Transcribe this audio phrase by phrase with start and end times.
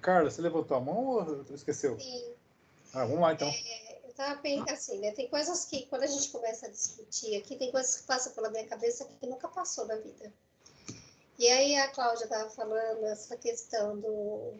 [0.00, 1.98] Carla, você levantou a mão ou esqueceu?
[1.98, 2.32] Sim.
[2.92, 3.48] Ah, vamos lá então.
[3.48, 5.12] É, eu tava pensando assim, né?
[5.12, 8.50] Tem coisas que, quando a gente começa a discutir aqui, tem coisas que passam pela
[8.50, 10.32] minha cabeça que nunca passou na vida.
[11.38, 14.54] E aí a Cláudia estava falando essa questão do.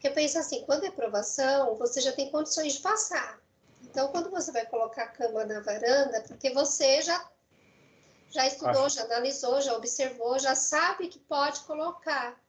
[0.00, 3.40] Que eu penso assim, quando é aprovação, você já tem condições de passar.
[3.84, 7.30] Então, quando você vai colocar a cama na varanda, porque você já
[8.32, 12.41] já estudou, já analisou, já observou, já sabe que pode colocar.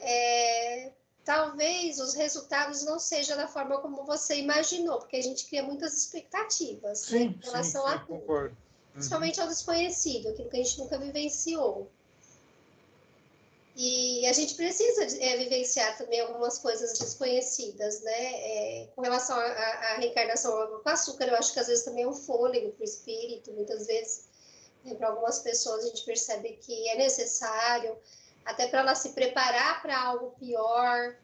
[0.00, 0.92] É,
[1.24, 5.96] talvez os resultados não sejam da forma como você imaginou, porque a gente cria muitas
[5.96, 8.54] expectativas sim, né, em relação sim, a concordo.
[8.54, 8.92] Uhum.
[8.94, 11.90] Principalmente ao desconhecido, aquilo que a gente nunca vivenciou.
[13.76, 18.10] E a gente precisa é, vivenciar também algumas coisas desconhecidas, né?
[18.10, 22.12] É, com relação à reencarnação com açúcar, eu acho que às vezes também é um
[22.12, 24.24] fôlego para o espírito, muitas vezes
[24.84, 27.96] né, para algumas pessoas a gente percebe que é necessário,
[28.48, 31.16] até para ela se preparar para algo pior,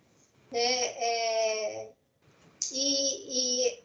[0.53, 0.61] né?
[0.61, 1.91] É,
[2.71, 3.85] e, e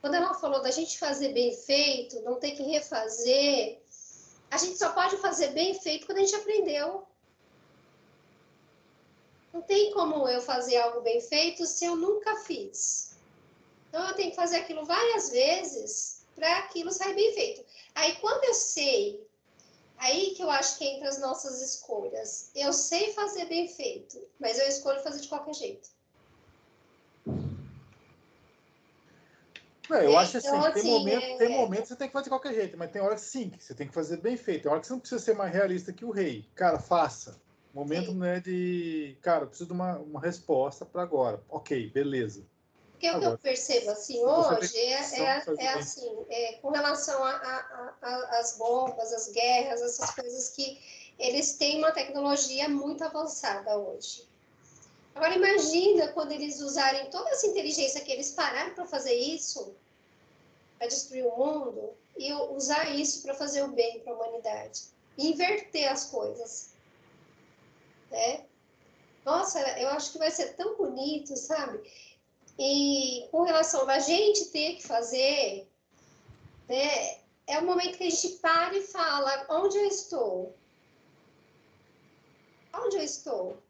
[0.00, 3.80] quando ela falou da gente fazer bem feito, não ter que refazer,
[4.52, 7.04] a gente só pode fazer bem feito quando a gente aprendeu.
[9.52, 13.16] Não tem como eu fazer algo bem feito se eu nunca fiz.
[13.88, 17.64] Então eu tenho que fazer aquilo várias vezes para aquilo sair bem feito.
[17.96, 19.23] Aí quando eu sei,
[19.98, 22.50] aí que eu acho que entra as nossas escolhas.
[22.54, 25.88] Eu sei fazer bem feito, mas eu escolho fazer de qualquer jeito.
[29.90, 32.06] É, eu É, acho assim, então, tem assim, momento, é- tem momento que você tem
[32.08, 34.16] que fazer de qualquer jeito, mas tem hora que sim, que você tem que fazer
[34.16, 34.62] bem feito.
[34.62, 36.48] Tem hora que você não precisa ser mais realista que o rei.
[36.54, 37.40] Cara, faça.
[37.72, 38.14] Momento Sim.
[38.14, 39.18] não é de.
[39.20, 41.42] Cara, eu preciso de uma, uma resposta para agora.
[41.48, 42.46] Ok, beleza.
[43.04, 47.22] Porque o que Agora, eu percebo assim hoje é, é, é assim, é, com relação
[48.02, 50.80] às bombas, as guerras, essas coisas que
[51.18, 54.26] eles têm uma tecnologia muito avançada hoje.
[55.14, 59.74] Agora imagina quando eles usarem toda essa inteligência que eles pararam para fazer isso,
[60.78, 64.84] para destruir o mundo, e usar isso para fazer o bem para a humanidade.
[65.18, 66.70] Inverter as coisas.
[68.10, 68.44] Né?
[69.24, 71.80] Nossa, eu acho que vai ser tão bonito, sabe?
[72.58, 75.68] E com relação a gente ter que fazer,
[76.68, 80.56] né, é o momento que a gente para e fala: onde eu estou?
[82.72, 83.62] Onde eu estou?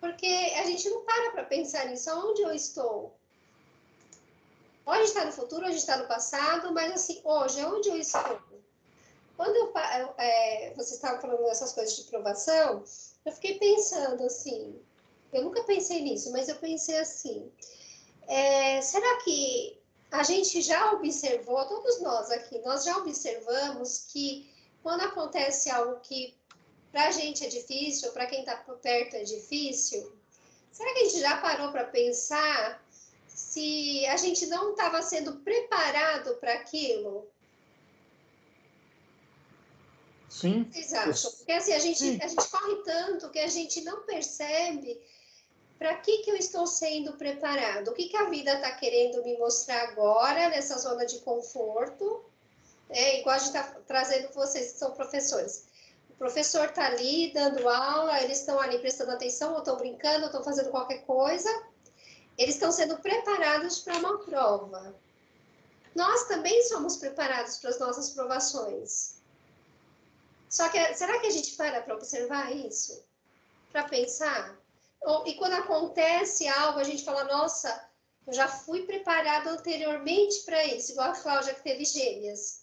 [0.00, 3.20] Porque a gente não para para pensar nisso: onde eu estou?
[5.00, 8.38] Gente está no futuro, gente está no passado, mas assim, hoje, onde eu estou?
[9.36, 9.72] Quando eu,
[10.18, 12.84] é, vocês estavam falando dessas coisas de provação,
[13.24, 14.78] eu fiquei pensando assim,
[15.32, 17.50] eu nunca pensei nisso, mas eu pensei assim,
[18.26, 19.78] é, será que
[20.10, 24.50] a gente já observou, todos nós aqui, nós já observamos que
[24.82, 26.36] quando acontece algo que
[26.90, 30.12] para a gente é difícil, para quem está perto é difícil,
[30.72, 32.84] será que a gente já parou para pensar
[33.28, 37.28] se a gente não estava sendo preparado para aquilo?
[40.28, 40.62] Sim.
[40.62, 41.32] O que vocês acham?
[41.32, 45.00] Porque assim, a gente, a gente corre tanto que a gente não percebe
[45.80, 49.38] para que, que eu estou sendo preparado, o que, que a vida está querendo me
[49.38, 52.22] mostrar agora nessa zona de conforto,
[52.90, 55.64] é, igual a gente está trazendo vocês que são professores.
[56.10, 60.26] O professor está ali dando aula, eles estão ali prestando atenção, ou estão brincando, ou
[60.26, 61.48] estão fazendo qualquer coisa,
[62.36, 64.94] eles estão sendo preparados para uma prova.
[65.94, 69.14] Nós também somos preparados para as nossas provações.
[70.46, 73.02] Só que será que a gente para para observar isso?
[73.72, 74.59] Para pensar?
[75.26, 77.88] E quando acontece algo, a gente fala, nossa,
[78.26, 82.62] eu já fui preparado anteriormente para isso, igual a Cláudia que teve gêmeas.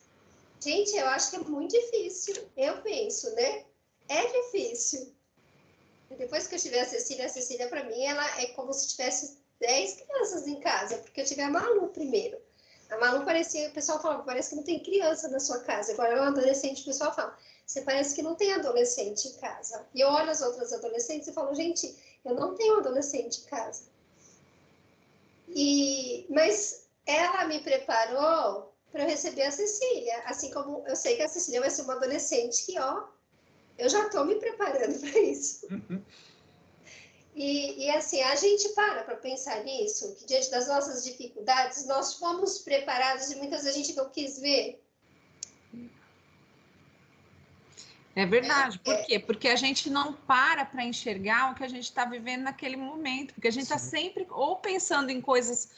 [0.60, 3.66] Gente, eu acho que é muito difícil, eu penso, né?
[4.10, 5.14] É difícil.
[6.18, 9.38] Depois que eu tiver a Cecília, a Cecília, para mim, ela é como se tivesse
[9.60, 12.38] 10 crianças em casa, porque eu tive a Malu primeiro.
[12.90, 15.92] A Malu parecia, o pessoal falava, parece que não tem criança na sua casa.
[15.92, 19.86] Agora um adolescente, o pessoal fala, você parece que não tem adolescente em casa.
[19.94, 21.94] E eu olho as outras adolescentes e falo, gente,
[22.26, 23.84] eu não tenho adolescente em casa.
[25.48, 31.24] E, mas ela me preparou para eu receber a Cecília, assim como eu sei que
[31.24, 33.06] a Cecília vai ser uma adolescente que, ó,
[33.78, 35.68] eu já estou me preparando para isso.
[37.36, 42.16] E, e, assim, a gente para para pensar nisso, que diante das nossas dificuldades, nós
[42.16, 44.84] fomos preparados e muitas vezes a gente não quis ver.
[48.18, 48.80] É verdade.
[48.80, 49.20] Por quê?
[49.20, 53.36] Porque a gente não para para enxergar o que a gente está vivendo naquele momento,
[53.36, 55.70] porque a gente está sempre ou pensando em coisas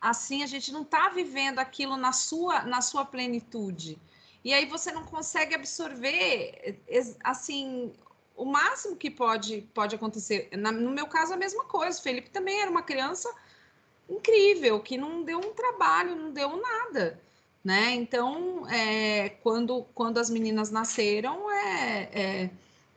[0.00, 3.98] assim, a gente não está vivendo aquilo na sua, na sua plenitude.
[4.44, 6.80] E aí você não consegue absorver
[7.24, 7.92] assim
[8.36, 10.48] o máximo que pode, pode acontecer.
[10.52, 11.98] Na, no meu caso, a mesma coisa.
[11.98, 13.28] O Felipe também era uma criança
[14.08, 17.20] incrível, que não deu um trabalho, não deu nada.
[17.68, 17.94] Né?
[17.96, 22.50] Então, é, quando, quando as meninas nasceram, é, é,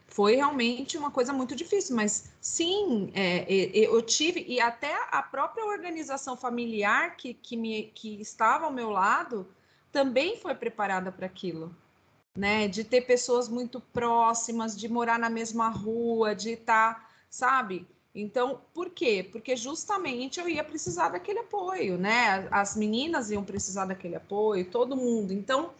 [0.08, 1.94] foi realmente uma coisa muito difícil.
[1.94, 8.22] Mas sim, é, eu tive, e até a própria organização familiar que, que, me, que
[8.22, 9.46] estava ao meu lado
[9.92, 11.76] também foi preparada para aquilo
[12.34, 12.66] né?
[12.70, 17.86] De ter pessoas muito próximas, de morar na mesma rua, de estar, tá, sabe?
[18.14, 19.28] Então, por quê?
[19.32, 22.48] Porque justamente eu ia precisar daquele apoio, né?
[22.52, 25.32] As meninas iam precisar daquele apoio, todo mundo.
[25.32, 25.72] Então,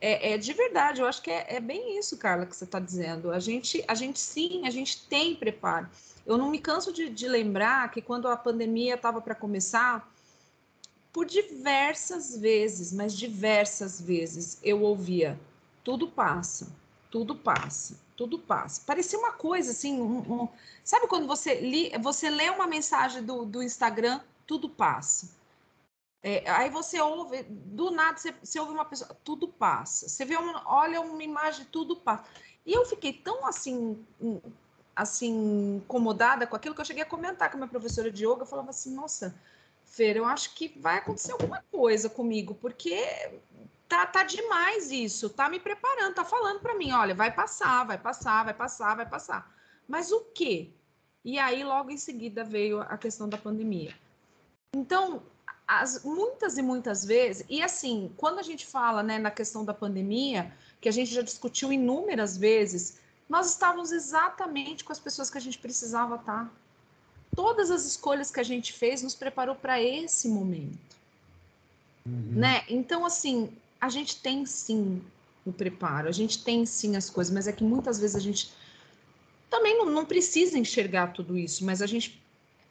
[0.00, 2.78] é, é de verdade, eu acho que é, é bem isso, Carla, que você está
[2.78, 3.32] dizendo.
[3.32, 5.88] A gente, a gente sim, a gente tem preparo.
[6.24, 10.08] Eu não me canso de, de lembrar que quando a pandemia estava para começar,
[11.12, 15.38] por diversas vezes, mas diversas vezes, eu ouvia
[15.84, 16.66] tudo passa,
[17.14, 18.82] tudo passa, tudo passa.
[18.84, 20.48] Parecia uma coisa assim, um, um...
[20.82, 25.30] sabe quando você, li, você lê uma mensagem do, do Instagram, tudo passa.
[26.24, 30.08] É, aí você ouve, do nada você, você, ouve uma pessoa, tudo passa.
[30.08, 32.24] Você vê uma, olha uma imagem, tudo passa.
[32.66, 34.04] E eu fiquei tão assim,
[34.96, 38.42] assim, incomodada com aquilo que eu cheguei a comentar com a minha professora de yoga,
[38.42, 39.40] eu falava assim, nossa,
[39.84, 43.06] Fer, eu acho que vai acontecer alguma coisa comigo, porque
[43.88, 47.98] tá, tá demais isso, tá me preparando, tá falando para mim, olha, vai passar, vai
[47.98, 49.54] passar, vai passar, vai passar.
[49.88, 50.70] Mas o quê?
[51.24, 53.94] E aí, logo em seguida, veio a questão da pandemia.
[54.74, 55.22] Então,
[55.66, 59.72] as, muitas e muitas vezes, e assim, quando a gente fala né, na questão da
[59.72, 62.98] pandemia, que a gente já discutiu inúmeras vezes,
[63.28, 66.44] nós estávamos exatamente com as pessoas que a gente precisava estar.
[66.44, 66.50] Tá?
[67.34, 70.78] Todas as escolhas que a gente fez nos preparou para esse momento.
[72.06, 72.32] Uhum.
[72.32, 72.64] Né?
[72.68, 73.50] Então, assim,
[73.84, 75.02] a gente tem sim
[75.44, 78.50] o preparo, a gente tem sim as coisas, mas é que muitas vezes a gente
[79.50, 82.18] também não, não precisa enxergar tudo isso, mas a gente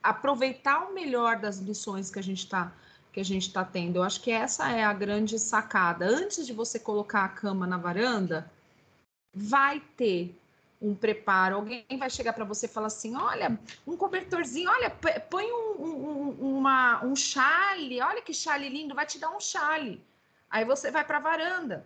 [0.01, 2.73] aproveitar o melhor das lições que a gente está
[3.11, 3.97] que a gente está tendo.
[3.97, 6.03] Eu acho que essa é a grande sacada.
[6.07, 8.51] Antes de você colocar a cama na varanda,
[9.31, 10.35] vai ter
[10.81, 11.57] um preparo.
[11.57, 13.55] Alguém vai chegar para você e falar assim: olha,
[13.85, 14.89] um cobertorzinho, olha,
[15.29, 20.01] põe um, um, uma, um chale, olha que chale lindo, vai te dar um chale.
[20.53, 21.83] Aí você vai para a varanda.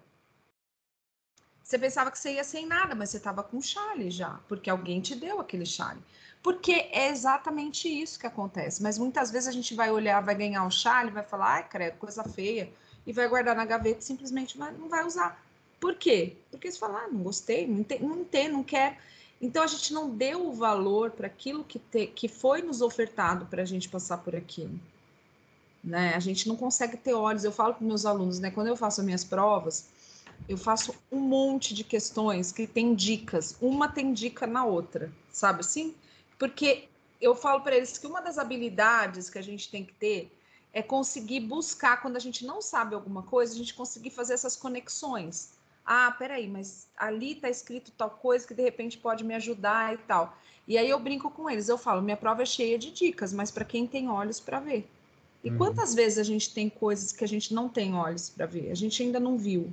[1.63, 4.99] Você pensava que você ia sem nada, mas você estava com chale já, porque alguém
[4.99, 6.01] te deu aquele chale.
[6.43, 8.83] Porque é exatamente isso que acontece.
[8.83, 11.97] Mas muitas vezes a gente vai olhar, vai ganhar o chale, vai falar, ai, credo,
[11.97, 12.69] coisa feia,
[13.05, 15.41] e vai guardar na gaveta e simplesmente vai, não vai usar.
[15.79, 16.35] Por quê?
[16.51, 18.99] Porque você fala, ah, não gostei, não tem, não tem, não quer.
[19.41, 23.61] Então a gente não deu o valor para aquilo que, que foi nos ofertado para
[23.61, 24.77] a gente passar por aquilo
[25.87, 26.13] né?
[26.15, 27.43] A gente não consegue ter olhos.
[27.43, 28.51] Eu falo para meus alunos, né?
[28.51, 29.87] Quando eu faço as minhas provas,
[30.47, 33.55] eu faço um monte de questões que tem dicas.
[33.61, 35.95] Uma tem dica na outra, sabe assim?
[36.37, 36.89] Porque
[37.21, 40.31] eu falo para eles que uma das habilidades que a gente tem que ter
[40.73, 44.55] é conseguir buscar quando a gente não sabe alguma coisa, a gente conseguir fazer essas
[44.55, 45.53] conexões.
[45.85, 49.97] Ah, peraí, mas ali está escrito tal coisa que de repente pode me ajudar e
[49.99, 50.37] tal.
[50.67, 53.49] E aí eu brinco com eles, eu falo, minha prova é cheia de dicas, mas
[53.49, 54.87] para quem tem olhos para ver.
[55.43, 55.57] E uhum.
[55.57, 58.71] quantas vezes a gente tem coisas que a gente não tem olhos para ver?
[58.71, 59.71] A gente ainda não viu,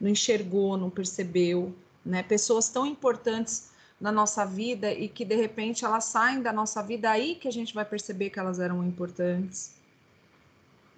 [0.00, 2.22] não enxergou, não percebeu, né?
[2.22, 7.08] Pessoas tão importantes na nossa vida e que de repente elas saem da nossa vida
[7.08, 9.74] aí que a gente vai perceber que elas eram importantes,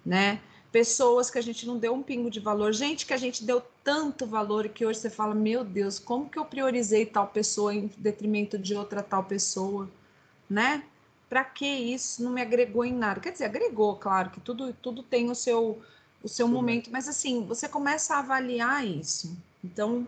[0.03, 0.41] né?
[0.71, 3.61] Pessoas que a gente não deu um pingo de valor, gente que a gente deu
[3.83, 7.73] tanto valor e que hoje você fala, meu Deus, como que eu priorizei tal pessoa
[7.73, 9.87] em detrimento de outra tal pessoa,
[10.49, 10.83] né?
[11.29, 13.19] Para que isso não me agregou em nada?
[13.19, 15.81] Quer dizer, agregou, claro, que tudo, tudo tem o seu,
[16.23, 19.35] o seu momento, mas assim, você começa a avaliar isso.
[19.63, 20.07] Então,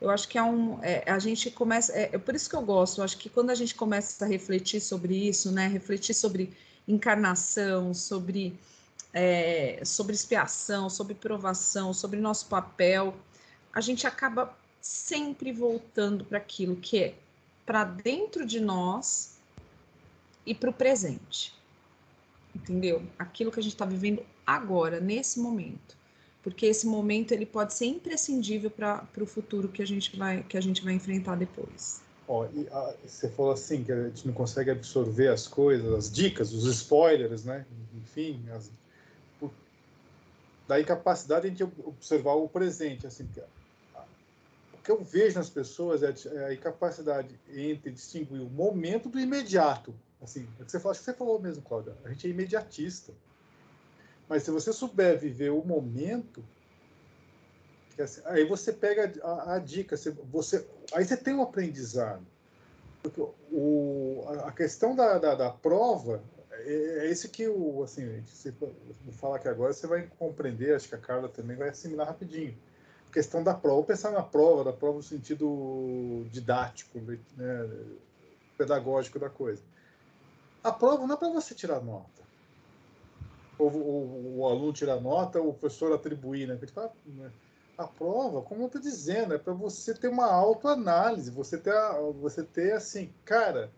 [0.00, 0.78] eu acho que é um.
[0.82, 1.92] É, a gente começa.
[1.92, 4.28] É, é, por isso que eu gosto, eu acho que quando a gente começa a
[4.28, 5.66] refletir sobre isso, né?
[5.66, 6.52] Refletir sobre
[6.86, 8.58] encarnação, sobre,
[9.12, 13.14] é, sobre expiação, sobre provação, sobre nosso papel,
[13.72, 17.14] a gente acaba sempre voltando para aquilo que é
[17.64, 19.33] para dentro de nós
[20.46, 21.54] e para o presente.
[22.54, 23.02] Entendeu?
[23.18, 25.96] Aquilo que a gente está vivendo agora, nesse momento.
[26.42, 30.56] Porque esse momento ele pode ser imprescindível para o futuro que a gente vai que
[30.56, 32.02] a gente vai enfrentar depois.
[32.28, 36.10] Ó, e, a, você falou assim que a gente não consegue absorver as coisas, as
[36.10, 37.66] dicas, os spoilers, né?
[37.96, 38.70] Enfim, as,
[39.38, 39.50] por,
[40.68, 43.28] daí capacidade de observar o presente, assim,
[44.72, 49.18] o que eu vejo nas pessoas é, é a incapacidade entre distinguir o momento do
[49.18, 49.94] imediato.
[50.24, 51.94] Assim, é que você, acho que você falou mesmo, Cláudia.
[52.04, 53.12] A gente é imediatista.
[54.28, 56.42] Mas se você souber viver o momento,
[57.98, 62.24] assim, aí você pega a, a dica, você, você, aí você tem um aprendizado.
[63.52, 68.54] o, a questão da, da, da prova é, é isso que o assim se
[69.12, 72.56] falar aqui agora você vai compreender acho que a Carla também vai assimilar rapidinho
[73.10, 76.98] a questão da prova pensar na prova da prova no sentido didático
[77.36, 77.70] né,
[78.56, 79.62] pedagógico da coisa
[80.64, 82.24] a prova não é para você tirar nota
[83.56, 86.58] ou, ou, o aluno tirar nota ou o professor atribuir né,
[87.06, 87.32] né?
[87.78, 91.72] a prova como eu estou dizendo é para você ter uma autoanálise você ter
[92.20, 93.70] você ter assim cara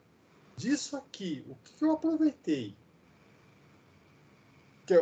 [0.57, 2.75] disso aqui, o que eu aproveitei?
[4.87, 4.95] Que,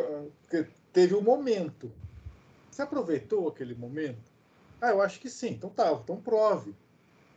[0.49, 1.91] que teve um momento.
[2.69, 4.31] Você aproveitou aquele momento?
[4.81, 5.51] Ah, eu acho que sim.
[5.51, 6.75] Então tá, então prove.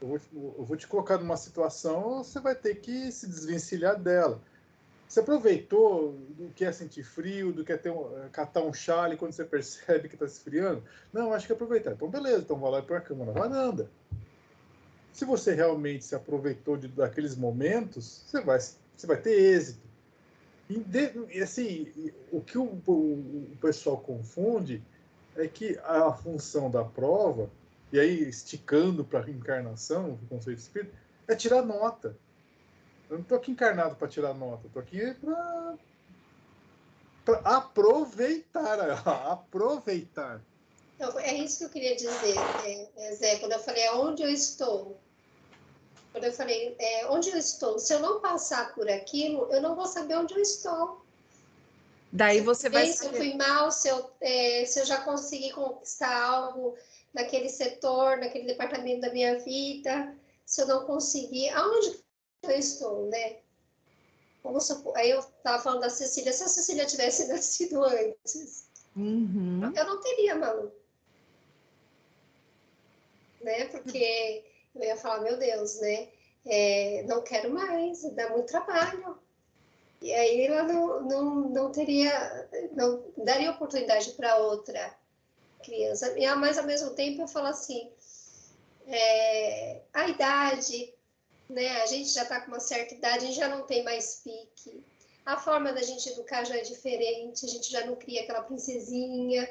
[0.01, 0.21] Eu vou,
[0.59, 4.41] eu vou te colocar numa situação, você vai ter que se desvencilhar dela.
[5.09, 9.17] Você aproveitou do que é sentir frio, do que é ter um, catar um chale
[9.17, 10.83] quando você percebe que está esfriando?
[11.13, 11.93] Não, acho que aproveitar.
[11.93, 13.89] Então, beleza, então vai lá para a cama na varanda
[15.19, 19.81] se você realmente se aproveitou de, daqueles momentos, você vai, você vai ter êxito.
[20.71, 24.81] E, de, assim, o que o, o, o, pessoal confunde
[25.35, 27.51] é que a função da prova,
[27.93, 30.95] e aí esticando para a encarnação, o conceito de espírito,
[31.27, 32.17] é tirar nota.
[33.09, 35.77] Eu não estou aqui encarnado para tirar nota, estou aqui para
[37.45, 38.91] aproveitar,
[39.31, 40.41] aproveitar.
[40.97, 42.37] Então, é isso que eu queria dizer,
[42.97, 44.99] é, Zé, quando eu falei aonde eu estou,
[46.13, 47.79] quando eu falei, é, onde eu estou?
[47.79, 51.05] Se eu não passar por aquilo, eu não vou saber onde eu estou.
[52.11, 56.23] Daí você vai Se eu fui mal, se eu, é, se eu já consegui conquistar
[56.23, 56.77] algo
[57.19, 62.01] naquele setor, naquele departamento da minha vida, se eu não conseguir, aonde
[62.45, 63.39] eu estou, né?
[64.43, 69.73] Vamos supor, aí eu estava falando da Cecília, se a Cecília tivesse nascido antes, uhum.
[69.75, 70.77] eu não teria maluco.
[73.41, 73.65] Né?
[73.67, 74.45] Porque
[74.77, 76.09] eu ia falar, meu Deus, né?
[76.47, 79.19] É, não quero mais, dá muito trabalho.
[80.01, 84.97] E aí ela não, não, não teria, não daria oportunidade para outra
[85.63, 86.15] criança.
[86.37, 87.91] Mas ao mesmo tempo eu falo assim,
[88.87, 90.93] é, a idade,
[91.49, 91.83] né?
[91.83, 94.83] A gente já está com uma certa idade, a gente já não tem mais pique.
[95.25, 99.49] A forma da gente educar já é diferente, a gente já não cria aquela princesinha,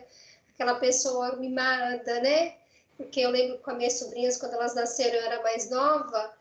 [0.54, 2.58] aquela pessoa mimada, né?
[2.98, 6.34] porque eu lembro com as minhas sobrinhas, quando elas nasceram, eu era mais nova.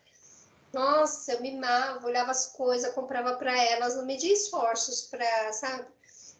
[0.72, 5.86] Nossa, eu mimava, olhava as coisas, comprava para elas, não media esforços para, sabe?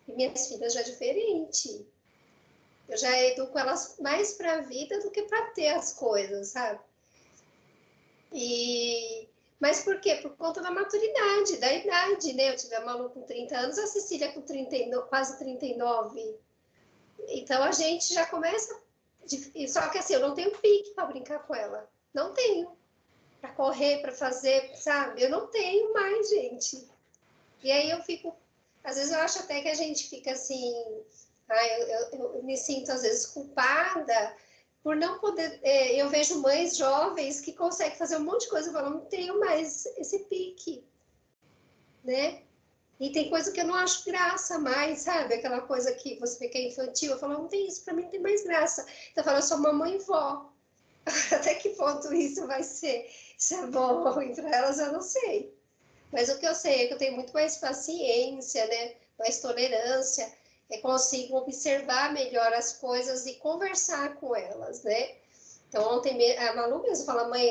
[0.09, 1.87] E minhas filhas já é diferente.
[2.88, 6.81] Eu já educo elas mais para a vida do que para ter as coisas, sabe?
[8.33, 9.28] E
[9.59, 10.16] mas por quê?
[10.16, 12.50] Por conta da maturidade, da idade, né?
[12.50, 16.37] Eu tive a Malu com 30 anos, a Cecília com 39, quase 39.
[17.28, 18.78] Então a gente já começa
[19.69, 21.90] só que assim, eu não tenho pique para brincar com ela.
[22.14, 22.76] Não tenho.
[23.40, 25.23] Para correr, para fazer, sabe?
[25.23, 26.88] Eu não tenho mais, gente.
[27.62, 28.37] E aí eu fico.
[28.85, 30.73] Às vezes eu acho até que a gente fica assim.
[31.49, 34.37] Ah, eu, eu, eu me sinto às vezes culpada
[34.83, 35.59] por não poder.
[35.62, 38.69] É, eu vejo mães jovens que conseguem fazer um monte de coisa.
[38.69, 40.85] Eu falo, não tenho mais esse pique.
[42.05, 42.43] Né?
[42.99, 45.35] E tem coisa que eu não acho graça mais, sabe?
[45.35, 47.12] Aquela coisa que você que é infantil.
[47.12, 48.87] Eu falo, não tem isso, para mim não tem mais graça.
[49.11, 50.53] Então eu falo, eu sou mamãe e vó.
[51.33, 53.11] Até que ponto isso vai ser?
[53.37, 55.55] Se é bom ou ruim para elas, eu não sei.
[56.12, 58.95] Mas o que eu sei é que eu tenho muito mais paciência, né?
[59.19, 60.33] Mais tolerância.
[60.83, 65.17] Consigo observar melhor as coisas e conversar com elas, né?
[65.69, 67.51] Então, ontem a Malu mesmo fala, mãe,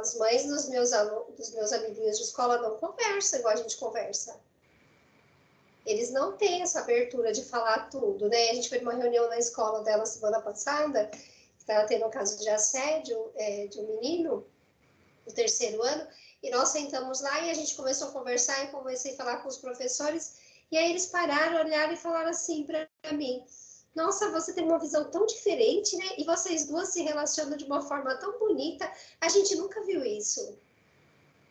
[0.00, 3.76] as mães dos meus, alunos, dos meus amiguinhos de escola não conversam igual a gente
[3.76, 4.40] conversa
[5.86, 8.50] eles não têm essa abertura de falar tudo, né?
[8.50, 11.18] A gente foi numa reunião na escola dela semana passada, que
[11.58, 14.46] estava tendo um caso de assédio é, de um menino
[15.26, 16.06] do terceiro ano,
[16.42, 19.48] e nós sentamos lá e a gente começou a conversar e comecei a falar com
[19.48, 20.36] os professores,
[20.70, 23.44] e aí eles pararam, olharam e falaram assim para mim:
[23.94, 26.06] Nossa, você tem uma visão tão diferente, né?
[26.18, 28.90] E vocês duas se relacionam de uma forma tão bonita,
[29.20, 30.58] a gente nunca viu isso.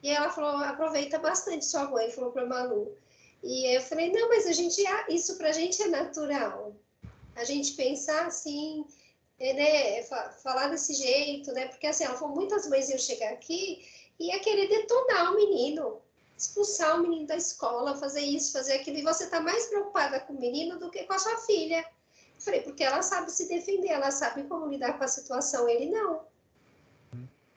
[0.01, 2.95] E ela falou: Aproveita bastante sua mãe, falou para Malu.
[3.43, 6.73] E eu falei, não, mas a gente, isso para a gente é natural.
[7.35, 8.85] A gente pensar assim,
[9.37, 10.03] é, né,
[10.41, 11.67] falar desse jeito, né?
[11.67, 13.85] Porque assim, ela falou, muitas mães iam chegar aqui
[14.17, 16.01] e ia querer detonar o menino,
[16.37, 18.97] expulsar o menino da escola, fazer isso, fazer aquilo.
[18.97, 21.79] E você está mais preocupada com o menino do que com a sua filha.
[21.79, 25.89] Eu falei, porque ela sabe se defender, ela sabe como lidar com a situação, ele
[25.89, 26.25] não.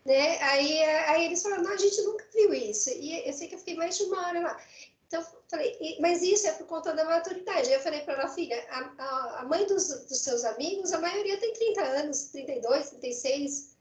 [0.05, 0.41] Né?
[0.43, 2.91] Aí, aí eles falaram, não, a gente nunca viu isso.
[2.91, 4.61] E eu sei que eu fiquei mais de uma hora lá.
[5.09, 7.71] Então, falei, mas isso é por conta da maturidade.
[7.71, 11.53] Eu falei para ela, filha, a, a, mãe dos, dos, seus amigos, a maioria tem
[11.53, 13.77] 30 anos, 32, 36.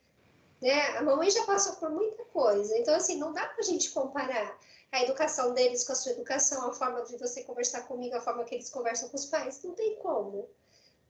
[0.61, 0.97] Né?
[0.97, 4.57] A mamãe já passou por muita coisa, então assim, não dá para a gente comparar
[4.95, 8.45] a educação deles com a sua educação, a forma de você conversar comigo, a forma
[8.45, 10.47] que eles conversam com os pais, não tem como.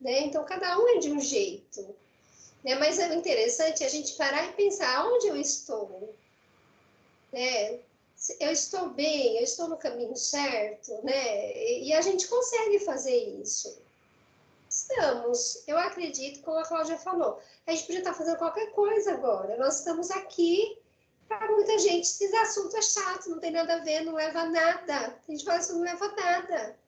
[0.02, 0.22] Né?
[0.22, 1.96] Então, cada um é de um jeito.
[2.64, 2.74] Né?
[2.76, 6.16] Mas é interessante a gente parar e pensar onde eu estou.
[7.32, 7.80] Né?
[8.40, 11.56] Eu estou bem, eu estou no caminho certo, né?
[11.80, 13.78] E a gente consegue fazer isso.
[14.68, 15.64] Estamos.
[15.68, 19.58] Eu acredito, como a Cláudia falou, a gente podia estar fazendo qualquer coisa agora.
[19.58, 20.80] Nós estamos aqui
[21.28, 22.04] para muita gente.
[22.04, 25.20] Esse assunto é chato, não tem nada a ver, não leva a nada.
[25.28, 26.80] A gente fala isso, não leva a nada.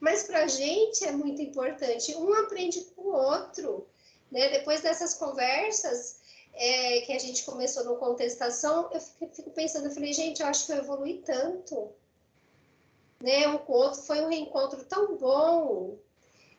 [0.00, 2.14] Mas para a gente é muito importante.
[2.16, 3.86] Um aprende com o outro.
[4.30, 4.48] Né?
[4.48, 6.20] Depois dessas conversas
[6.54, 10.66] é, que a gente começou no contestação, eu fico, pensando, eu falei, gente, eu acho
[10.66, 11.90] que eu evolui tanto.
[13.20, 13.46] Né?
[13.48, 15.96] Um com o outro foi um reencontro tão bom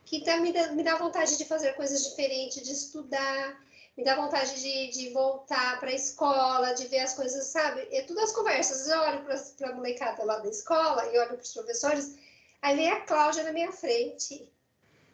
[0.05, 3.61] que tá, me, dá, me dá vontade de fazer coisas diferentes, de estudar,
[3.97, 7.87] me dá vontade de, de voltar para a escola, de ver as coisas, sabe?
[7.91, 8.87] É tudo as conversas.
[8.87, 12.15] Eu olho para a molecada lá da escola e olho para os professores
[12.63, 14.49] Aí vem a Cláudia na minha frente.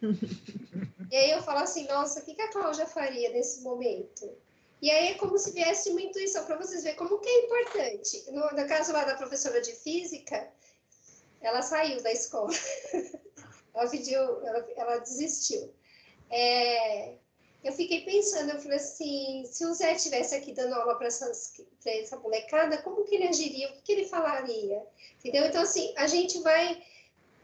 [1.10, 4.32] e aí eu falo assim, nossa, o que, que a Cláudia faria nesse momento?
[4.80, 8.30] E aí é como se viesse uma intuição para vocês verem como que é importante.
[8.30, 10.48] No, no, caso lá da professora de física,
[11.40, 12.52] ela saiu da escola.
[13.74, 15.74] ela pediu, ela, ela desistiu.
[16.30, 17.16] É,
[17.62, 22.16] eu fiquei pensando, eu falei assim, se o Zé estivesse aqui dando aula para essa
[22.18, 23.68] molecada, como que ele agiria?
[23.68, 24.82] O que, que ele falaria?
[25.18, 25.44] Entendeu?
[25.44, 26.82] Então, assim, a gente vai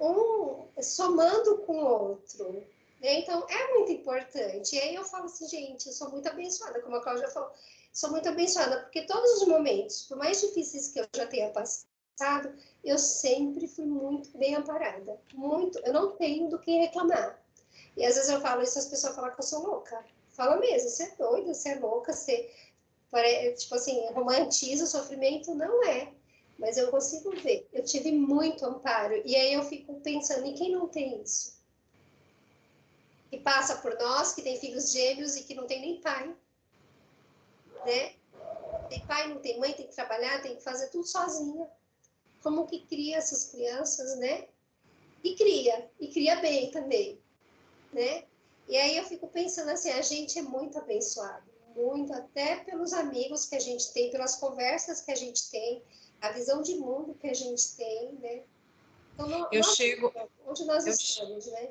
[0.00, 2.66] um somando com o outro.
[3.00, 3.20] Né?
[3.20, 4.74] Então, é muito importante.
[4.74, 7.50] E aí eu falo assim, gente, eu sou muito abençoada, como a Cláudia falou,
[7.92, 12.54] sou muito abençoada, porque todos os momentos, por mais difíceis que eu já tenha passado,
[12.82, 15.20] eu sempre fui muito bem amparada.
[15.34, 15.78] Muito.
[15.80, 17.38] Eu não tenho do que reclamar.
[17.96, 20.04] E às vezes eu falo isso, as pessoas falam que eu sou louca.
[20.30, 22.50] Fala mesmo, você é doida, você é louca, você,
[23.56, 25.54] tipo assim, romantiza o sofrimento.
[25.54, 26.12] Não é
[26.58, 27.68] mas eu consigo ver.
[27.72, 29.20] Eu tive muito amparo.
[29.24, 31.56] E aí eu fico pensando, e quem não tem isso?
[33.30, 36.34] Que passa por nós, que tem filhos gêmeos e que não tem nem pai.
[37.84, 38.14] Né?
[38.88, 41.68] Tem pai, não tem mãe, tem que trabalhar, tem que fazer tudo sozinha.
[42.42, 44.46] Como que cria essas crianças, né?
[45.22, 47.20] E cria, e cria bem também,
[47.92, 48.24] né?
[48.68, 51.44] E aí eu fico pensando assim, a gente é muito abençoado,
[51.74, 55.82] muito, até pelos amigos que a gente tem, pelas conversas que a gente tem,
[56.20, 58.42] a visão de mundo que a gente tem, né?
[59.14, 60.12] Então, eu chego,
[60.46, 61.70] onde nós eu, estamos, né?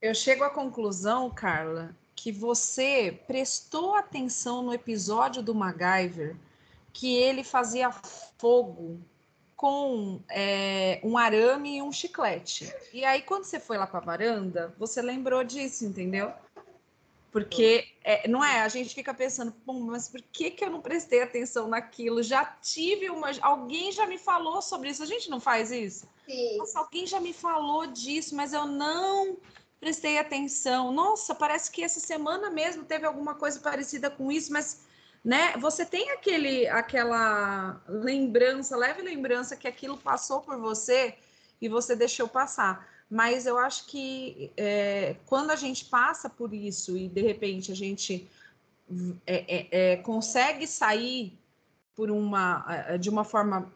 [0.00, 6.36] Eu chego à conclusão, Carla, que você prestou atenção no episódio do MacGyver
[6.92, 9.00] que ele fazia fogo
[9.58, 12.72] com é, um arame e um chiclete.
[12.92, 16.32] E aí, quando você foi lá para a varanda, você lembrou disso, entendeu?
[17.32, 21.22] Porque é, não é, a gente fica pensando, mas por que, que eu não prestei
[21.22, 22.22] atenção naquilo?
[22.22, 23.32] Já tive uma.
[23.42, 25.02] Alguém já me falou sobre isso.
[25.02, 26.08] A gente não faz isso?
[26.24, 26.58] Sim.
[26.58, 29.38] Nossa, alguém já me falou disso, mas eu não
[29.80, 30.92] prestei atenção.
[30.92, 34.86] Nossa, parece que essa semana mesmo teve alguma coisa parecida com isso, mas
[35.24, 41.14] né, você tem aquele, aquela lembrança, leve lembrança que aquilo passou por você
[41.60, 46.96] e você deixou passar mas eu acho que é, quando a gente passa por isso
[46.96, 48.28] e de repente a gente
[49.26, 51.38] é, é, é consegue sair
[51.94, 53.72] por uma de uma forma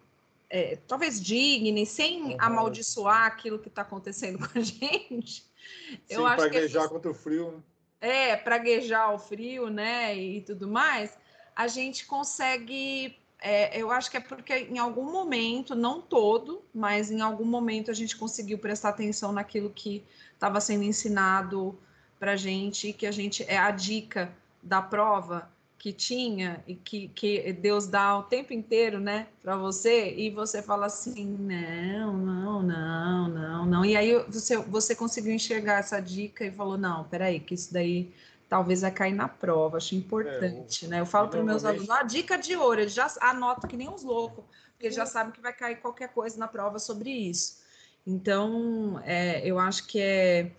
[0.50, 2.36] é, talvez digna e sem uhum.
[2.38, 7.52] amaldiçoar aquilo que está acontecendo com a gente, Sim, eu acho que contra o frio.
[7.52, 7.62] Né?
[8.02, 11.16] É, praguejar o frio, né, e tudo mais,
[11.54, 17.10] a gente consegue é, eu acho que é porque em algum momento, não todo, mas
[17.10, 21.76] em algum momento a gente conseguiu prestar atenção naquilo que estava sendo ensinado
[22.20, 27.52] para gente, que a gente é a dica da prova que tinha e que, que
[27.54, 33.28] Deus dá o tempo inteiro, né, para você, e você fala assim, não, não, não,
[33.28, 37.54] não, não, e aí você, você conseguiu enxergar essa dica e falou, não, peraí, que
[37.54, 38.14] isso daí
[38.52, 41.00] talvez vai cair na prova, acho importante, é, né?
[41.00, 43.88] Eu falo para os meus alunos, a dica de ouro, eles já anotam que nem
[43.88, 47.62] uns loucos, porque eles já sabem que vai cair qualquer coisa na prova sobre isso.
[48.06, 50.52] Então, é, eu acho que é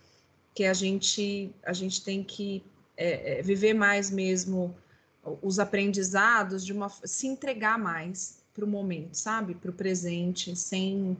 [0.52, 2.64] que a gente a gente tem que
[2.96, 4.74] é, é viver mais mesmo
[5.40, 11.16] os aprendizados de uma se entregar mais para o momento, sabe, para o presente, sem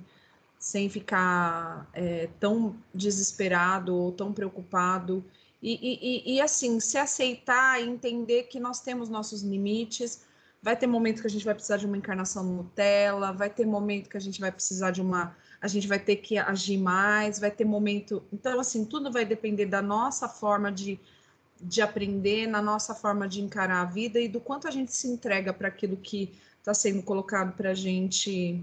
[0.59, 5.25] sem ficar é, tão desesperado ou tão preocupado
[5.67, 10.23] e, e, e, assim, se aceitar e entender que nós temos nossos limites.
[10.63, 14.11] Vai ter momento que a gente vai precisar de uma encarnação Nutella, vai ter momento
[14.11, 15.35] que a gente vai precisar de uma.
[15.63, 18.23] A gente vai ter que agir mais, vai ter momento.
[18.31, 21.01] Então, assim, tudo vai depender da nossa forma de,
[21.59, 25.09] de aprender, na nossa forma de encarar a vida e do quanto a gente se
[25.09, 28.63] entrega para aquilo que está sendo colocado para gente,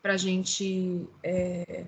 [0.00, 1.84] para gente, é,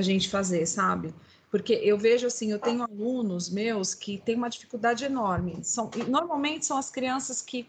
[0.00, 1.14] gente fazer, sabe?
[1.52, 5.62] Porque eu vejo assim, eu tenho alunos meus que têm uma dificuldade enorme.
[5.62, 7.68] São, normalmente são as crianças que,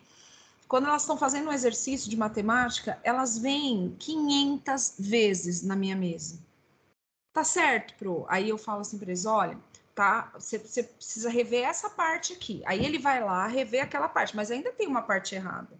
[0.69, 6.39] quando elas estão fazendo um exercício de matemática, elas vêm 500 vezes na minha mesa.
[7.33, 8.25] Tá certo, Pro?
[8.29, 9.59] Aí eu falo assim para eles: olha,
[9.93, 10.31] tá?
[10.35, 12.63] Você, precisa rever essa parte aqui.
[12.65, 15.77] Aí ele vai lá rever aquela parte, mas ainda tem uma parte errada.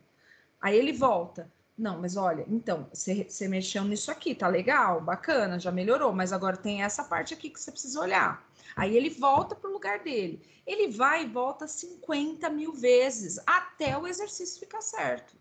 [0.60, 1.50] Aí ele volta.
[1.78, 6.56] Não, mas olha, então, você, mexeu nisso aqui, tá legal, bacana, já melhorou, mas agora
[6.56, 8.48] tem essa parte aqui que você precisa olhar.
[8.76, 10.42] Aí ele volta para o lugar dele.
[10.68, 15.36] Ele vai e volta 50 mil vezes até o exercício ficar certo.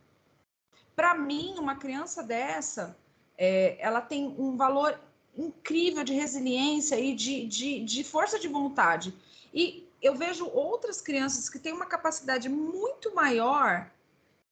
[0.96, 2.96] Para mim, uma criança dessa,
[3.36, 4.98] é, ela tem um valor
[5.36, 9.14] incrível de resiliência e de, de, de força de vontade.
[9.52, 13.90] E eu vejo outras crianças que têm uma capacidade muito maior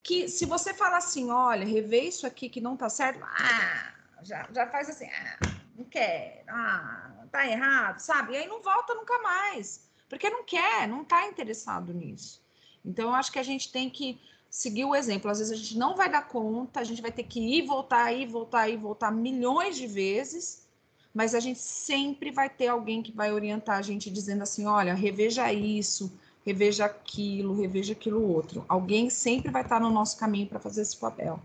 [0.02, 4.48] que se você falar assim, olha, rever isso aqui que não tá certo, ah, já,
[4.52, 5.38] já faz assim, ah,
[5.76, 8.32] não quer, ah, tá errado, sabe?
[8.32, 12.42] E aí não volta nunca mais, porque não quer, não tá interessado nisso.
[12.84, 14.18] Então, eu acho que a gente tem que
[14.50, 15.30] seguir o exemplo.
[15.30, 18.12] Às vezes a gente não vai dar conta, a gente vai ter que ir, voltar,
[18.12, 20.66] ir, voltar, ir, voltar milhões de vezes,
[21.14, 24.94] mas a gente sempre vai ter alguém que vai orientar a gente dizendo assim, olha,
[24.94, 26.12] reveja isso,
[26.44, 28.64] reveja aquilo, reveja aquilo outro.
[28.68, 31.40] Alguém sempre vai estar no nosso caminho para fazer esse papel.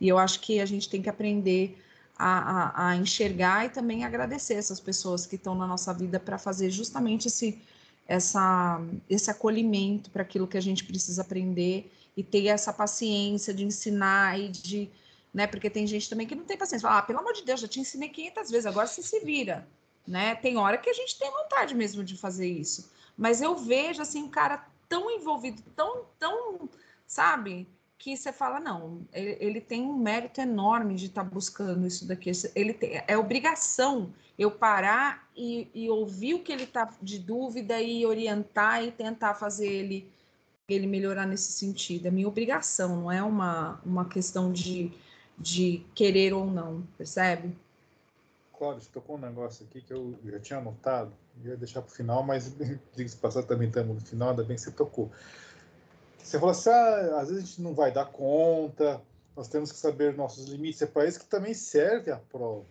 [0.00, 1.78] E eu acho que a gente tem que aprender
[2.16, 6.36] a, a, a enxergar e também agradecer essas pessoas que estão na nossa vida para
[6.36, 7.60] fazer justamente esse,
[8.06, 13.64] essa, esse acolhimento para aquilo que a gente precisa aprender e ter essa paciência de
[13.64, 14.90] ensinar e de.
[15.32, 16.88] Né, porque tem gente também que não tem paciência.
[16.88, 19.68] Fala, ah, pelo amor de Deus, já te ensinei 500 vezes, agora você se vira.
[20.08, 20.34] Né?
[20.36, 22.90] Tem hora que a gente tem vontade mesmo de fazer isso.
[23.14, 26.66] Mas eu vejo assim um cara tão envolvido, tão, tão,
[27.06, 27.68] sabe?
[27.98, 32.08] Que você fala, não, ele, ele tem um mérito enorme de estar tá buscando isso
[32.08, 32.32] daqui.
[32.54, 37.78] Ele tem, é obrigação eu parar e, e ouvir o que ele está de dúvida
[37.78, 40.10] e orientar e tentar fazer ele
[40.68, 42.06] ele melhorar nesse sentido.
[42.06, 44.92] É minha obrigação, não é uma, uma questão de,
[45.38, 47.56] de querer ou não, percebe?
[48.58, 51.12] Cláudio, tocou um negócio aqui que eu já tinha anotado,
[51.44, 52.52] ia deixar para o final, mas
[52.92, 55.12] diga-se passar também estamos no final, ainda bem que você tocou.
[56.18, 59.00] Você falou assim, ah, às vezes a gente não vai dar conta,
[59.36, 62.66] nós temos que saber nossos limites, é para isso que também serve a prova.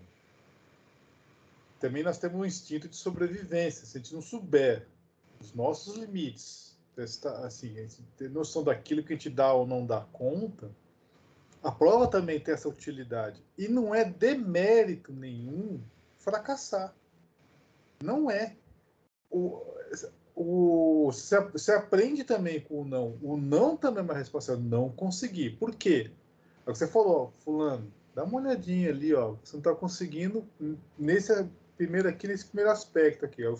[1.80, 4.86] Também nós temos um instinto de sobrevivência, se a gente não souber
[5.40, 6.78] os nossos limites,
[7.46, 7.74] assim,
[8.18, 10.70] ter noção daquilo que a gente dá ou não dá conta,
[11.68, 13.44] a prova também tem essa utilidade.
[13.58, 15.82] E não é demérito nenhum
[16.18, 16.96] fracassar.
[18.02, 18.56] Não é.
[19.30, 19.62] O,
[20.34, 23.20] o, você, aprende também com o não.
[23.22, 24.56] O não também é uma resposta.
[24.56, 25.58] Não conseguir.
[25.58, 26.10] Por quê?
[26.66, 29.36] É o que você falou, fulano, dá uma olhadinha ali, ó.
[29.44, 30.48] Você não está conseguindo
[30.98, 31.34] nesse
[31.76, 33.46] primeiro aqui, nesse primeiro aspecto aqui.
[33.46, 33.58] Ó, o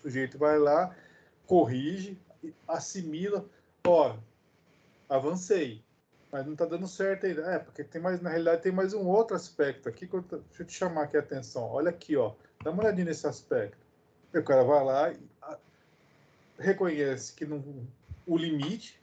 [0.00, 0.94] sujeito vai lá,
[1.44, 2.16] corrige,
[2.68, 3.44] assimila.
[3.84, 4.16] Ó,
[5.08, 5.82] avancei
[6.30, 7.42] mas não está dando certo ainda.
[7.54, 10.06] É, porque tem mais, na realidade, tem mais um outro aspecto aqui.
[10.06, 11.64] Que eu, deixa eu te chamar aqui a atenção.
[11.64, 12.34] Olha aqui, ó.
[12.62, 13.78] Dá uma olhadinha nesse aspecto.
[14.34, 15.58] O cara vai lá e a,
[16.58, 17.64] reconhece que não,
[18.26, 19.00] o limite,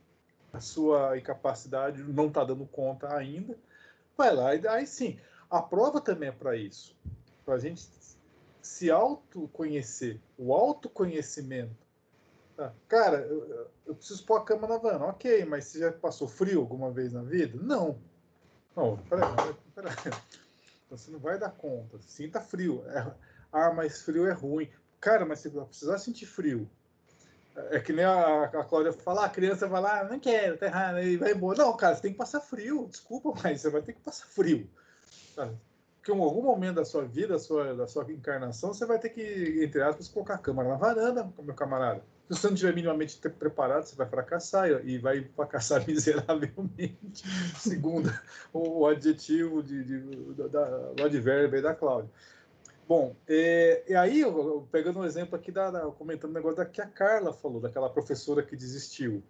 [0.54, 3.58] a sua incapacidade não está dando conta ainda.
[4.18, 5.20] Vai lá e aí sim.
[5.50, 6.96] A prova também é para isso.
[7.44, 7.88] Para a gente
[8.62, 10.20] se autoconhecer.
[10.38, 11.85] O autoconhecimento ah,
[12.88, 14.98] cara, eu, eu, preciso pôr a cama na van.
[15.06, 17.58] Ok, mas você já passou frio alguma vez na vida?
[17.62, 18.00] Não.
[18.76, 19.96] Não, peraí, peraí.
[20.86, 21.98] Então você não vai dar conta.
[22.02, 22.84] Sinta frio.
[22.88, 23.12] É,
[23.52, 24.70] ah, mas frio é ruim.
[25.00, 26.70] Cara, mas você vai precisar sentir frio.
[27.56, 30.58] É, é que nem a, a Cláudia fala, ah, a criança vai lá, não quero,
[30.58, 31.58] tá errado, e vai embora.
[31.58, 32.88] Não, cara, você tem que passar frio.
[32.89, 34.70] Desculpa, mas você vai ter que passar frio.
[36.06, 39.10] Porque em algum momento da sua vida, da sua, da sua encarnação, você vai ter
[39.10, 42.04] que, entre aspas, colocar a câmera na varanda, meu camarada.
[42.28, 47.24] Se você não estiver minimamente preparado, você vai fracassar e vai fracassar miseravelmente,
[47.56, 48.12] segundo
[48.52, 52.10] o adjetivo de, de, da, do advérbio da Cláudia.
[52.88, 54.24] Bom, é, e aí,
[54.72, 57.60] pegando um exemplo aqui, da, da, comentando o um negócio da que a Carla falou,
[57.60, 59.24] daquela professora que desistiu.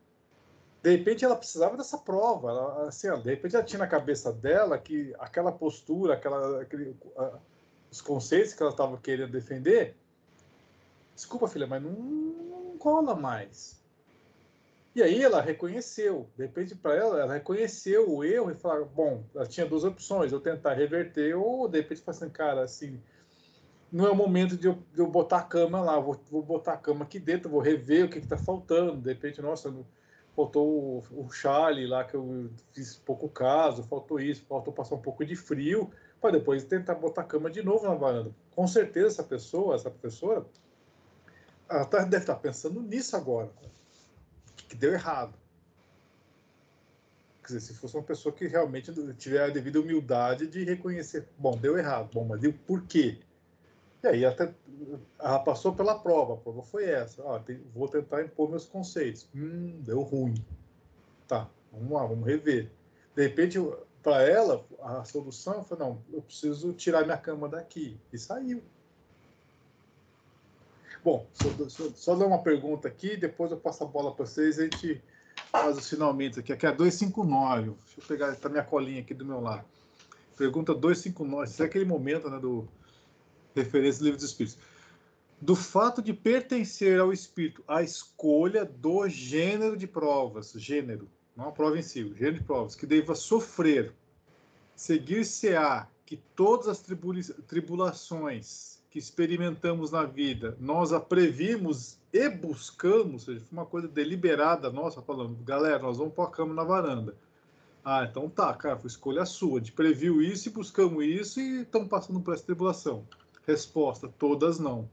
[0.82, 2.50] De repente, ela precisava dessa prova.
[2.50, 6.96] Ela, assim, de repente, ela tinha na cabeça dela que aquela postura, aquela, aquele,
[7.90, 9.96] os conceitos que ela estava querendo defender.
[11.16, 11.92] Desculpa, filha, mas não,
[12.86, 13.84] cola mais.
[14.94, 19.24] E aí ela reconheceu, de repente para ela, ela reconheceu o erro e falou, bom,
[19.34, 23.02] ela tinha duas opções, eu tentar reverter ou de repente falar assim, cara, assim,
[23.92, 26.74] não é o momento de eu, de eu botar a cama lá, vou, vou, botar
[26.74, 29.02] a cama aqui dentro, vou rever o que está faltando.
[29.02, 29.74] De repente, nossa,
[30.36, 30.68] faltou
[31.12, 35.26] o, o chale lá que eu fiz pouco caso, faltou isso, faltou passar um pouco
[35.26, 35.90] de frio,
[36.22, 38.32] para depois tentar botar a cama de novo na varanda.
[38.56, 40.46] Com certeza, essa pessoa, essa professora,
[41.70, 43.50] ela tá, deve estar pensando nisso agora,
[44.70, 45.34] que deu errado.
[47.42, 51.56] Quer dizer, se fosse uma pessoa que realmente tiver a devida humildade de reconhecer, bom,
[51.56, 53.20] deu errado, bom, mas e o porquê?
[54.04, 54.54] E aí até
[55.20, 57.24] ela passou pela prova, a prova foi essa.
[57.24, 59.28] Ah, tem, vou tentar impor meus conceitos.
[59.36, 60.36] Hum, deu ruim.
[61.28, 62.72] Tá, vamos lá, vamos rever.
[63.16, 63.58] De repente,
[64.04, 68.00] para ela, a solução foi, não, eu preciso tirar minha cama daqui.
[68.14, 68.62] E saiu.
[71.06, 74.58] Bom, só, só, só dar uma pergunta aqui, depois eu passo a bola para vocês
[74.58, 75.04] a gente
[75.52, 76.52] faz os finalmente aqui.
[76.52, 77.76] Aqui é 259.
[77.86, 79.64] Deixa eu pegar tá minha colinha aqui do meu lado.
[80.36, 81.48] Pergunta 259.
[81.48, 82.68] Isso é aquele momento né, do
[83.54, 84.58] referência do livro dos Espíritos.
[85.40, 91.52] Do fato de pertencer ao Espírito, a escolha do gênero de provas, gênero, não a
[91.52, 93.94] prova em si, o gênero de provas, que deva sofrer,
[94.76, 96.84] seguir-se-á que todas as
[97.46, 103.90] tribulações que experimentamos na vida, nós a previmos e buscamos, ou seja, foi uma coisa
[103.90, 107.14] deliberada nossa, falando, galera, nós vamos pôr a cama na varanda.
[107.84, 111.90] Ah, então tá, cara, foi escolha sua, de previu isso e buscamos isso e estamos
[111.90, 113.06] passando por essa tribulação.
[113.46, 114.88] Resposta: todas não.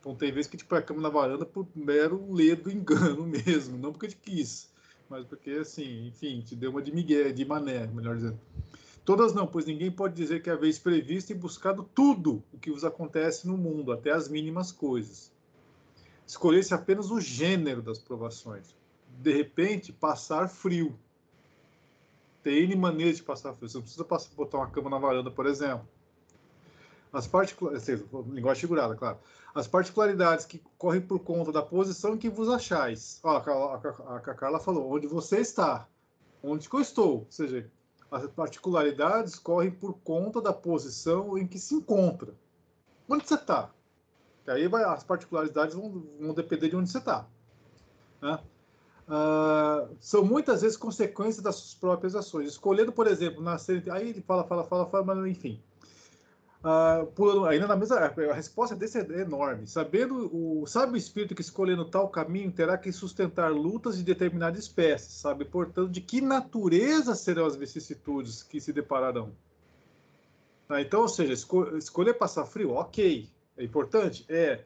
[0.00, 3.26] Então tem vezes que a gente põe a cama na varanda por mero ledo engano
[3.26, 4.70] mesmo, não porque a gente quis,
[5.06, 8.40] mas porque assim, enfim, te deu uma de migué, de mané, melhor dizendo.
[9.06, 12.72] Todas não, pois ninguém pode dizer que a vez previsto e buscado tudo o que
[12.72, 15.30] vos acontece no mundo, até as mínimas coisas.
[16.26, 18.74] Escolher-se apenas o gênero das provações.
[19.20, 20.98] De repente, passar frio.
[22.42, 23.68] Tem N maneiras de passar frio.
[23.68, 25.86] Você não precisa passar, botar uma cama na varanda, por exemplo.
[27.12, 29.18] As particularidades, linguagem figurada, claro.
[29.54, 33.20] As particularidades que correm por conta da posição em que vos achais.
[33.22, 35.86] Ó, a, a, a Carla falou, onde você está,
[36.42, 37.18] onde eu estou.
[37.18, 37.70] Ou seja,
[38.10, 42.34] as particularidades correm por conta da posição em que se encontra.
[43.08, 43.70] Onde você está?
[44.46, 47.26] Aí vai, as particularidades vão, vão depender de onde você está.
[48.20, 48.38] Né?
[49.08, 52.48] Uh, são muitas vezes consequências das suas próprias ações.
[52.48, 53.82] Escolhendo, por exemplo, nascer.
[53.90, 55.60] Aí ele fala, fala, fala, fala, mas enfim.
[57.14, 59.68] Pulando, ainda na mesma, a resposta desse é enorme.
[59.68, 64.58] Sabendo o, sabe o espírito que escolhendo tal caminho terá que sustentar lutas de determinada
[64.58, 65.44] espécie, sabe?
[65.44, 69.30] Portanto, de que natureza serão as vicissitudes que se depararão?
[70.68, 74.64] Ah, então, ou seja, esco, escolher passar frio, ok, é importante, é.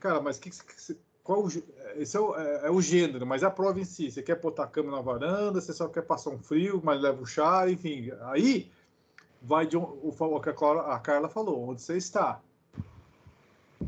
[0.00, 1.48] Cara, mas que, que qual
[1.96, 4.10] esse é o, é, é o, gênero, mas é a prova em si.
[4.10, 7.22] Você quer botar a cama na varanda, você só quer passar um frio, mas leva
[7.22, 8.10] o chá, enfim.
[8.22, 8.70] Aí
[9.40, 12.40] vai de um, o que a Carla falou, onde você está.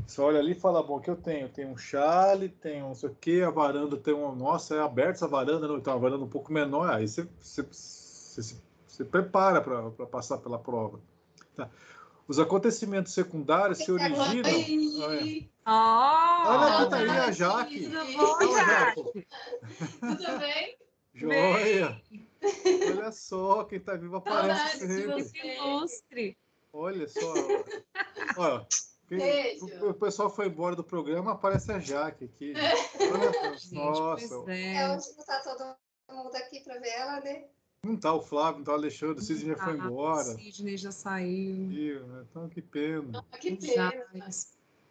[0.07, 1.49] Você olha ali e fala, bom, o que eu tenho?
[1.49, 4.35] Tem um chale, tem um não sei o quê, a varanda tem uma.
[4.35, 6.91] Nossa, é aberta essa varanda, não, então a varanda um pouco menor.
[6.91, 11.01] Aí você, você, você, você prepara para passar pela prova.
[11.57, 11.69] Tá.
[12.29, 14.21] Os acontecimentos secundários se originam.
[15.67, 17.89] Oh, Olha tá aí a Jaque.
[17.89, 19.27] Tudo bom, Jaque?
[20.01, 20.79] Tudo bem?
[21.13, 22.01] Joia!
[22.43, 25.31] Olha só, quem tá vivo aparece sempre.
[25.31, 26.39] Que ilustre.
[26.73, 27.35] Olha só.
[28.37, 28.67] Olha,
[29.09, 32.55] quem, o, o, pessoal foi embora do programa, aparece a Jaque aqui.
[32.55, 34.45] Olha, Gente, nossa.
[34.53, 34.75] É.
[34.77, 35.77] é onde não tá todo
[36.17, 37.45] mundo aqui para ver ela, né?
[37.83, 40.29] Não tá o Flávio, não tá o Alexandre, o Sidney já foi ah, embora.
[40.29, 42.07] O Sidney já saiu.
[42.07, 42.27] Né?
[42.31, 43.25] Então, que pena.
[43.33, 44.29] Ah, que pena.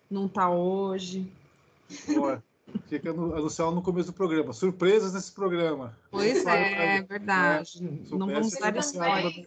[0.09, 1.31] Não tá hoje.
[2.19, 2.43] Olha,
[2.87, 4.53] tinha que anunciar no começo do programa.
[4.53, 5.97] Surpresas nesse programa.
[6.11, 7.83] Pois é, é verdade.
[7.83, 7.99] Né?
[8.11, 9.45] Não vamos dar spoiler.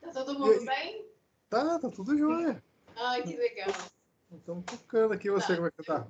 [0.00, 1.06] Tá todo mundo e, bem?
[1.48, 2.62] Tá, tá tudo jóia.
[2.96, 3.74] Ai, que legal.
[4.32, 5.30] Estamos tocando aqui.
[5.30, 5.54] Você, tá.
[5.56, 6.06] como é que tá?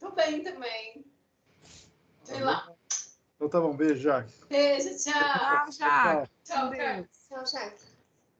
[0.00, 1.04] Tô bem também.
[2.24, 2.72] Sei tá lá.
[3.36, 4.32] Então tá bom, beijo, Jaque.
[4.48, 5.12] Beijo, tchau.
[5.12, 6.30] Tchau, Jaque.
[6.44, 7.93] Tchau, tchau, tchau Jaque.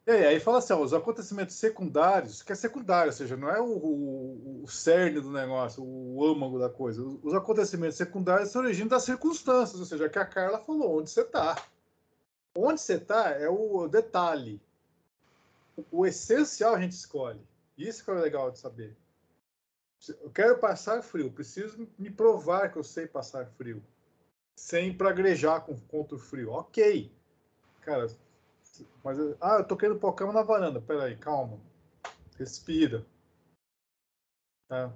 [0.06, 3.58] E aí, fala assim, ó, os acontecimentos secundários, que é secundário, ou seja, não é
[3.58, 7.02] o, o, o cerne do negócio, o âmago da coisa.
[7.02, 11.08] Os, os acontecimentos secundários se originam das circunstâncias, ou seja, que a Carla falou, onde
[11.08, 11.56] você está.
[12.54, 14.60] Onde você está é o detalhe.
[15.74, 17.40] O, o essencial a gente escolhe.
[17.76, 18.94] Isso que é legal de saber.
[20.20, 23.82] Eu quero passar frio, preciso me provar que eu sei passar frio.
[24.54, 26.52] Sem praguejar com, contra o frio.
[26.52, 27.10] Ok.
[27.80, 28.06] Cara,
[29.02, 30.80] mas, ah, eu pôr a cama na varanda.
[30.80, 31.58] Peraí, calma.
[32.38, 33.04] Respira.
[34.68, 34.92] Tá?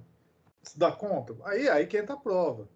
[0.62, 1.36] Se dá conta?
[1.44, 2.68] Aí, aí que entra a prova.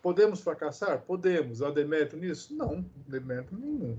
[0.00, 1.02] Podemos fracassar?
[1.02, 1.62] Podemos.
[1.62, 2.54] Há demérito nisso?
[2.54, 3.98] Não, demérito nenhum.